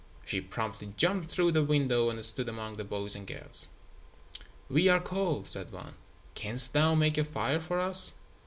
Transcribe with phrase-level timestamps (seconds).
[0.25, 3.67] She promptly jumped through the window and stood among the boys and girls.
[4.67, 5.93] "We are cold," said one.
[6.33, 8.13] "Canst thou make a fire for us?"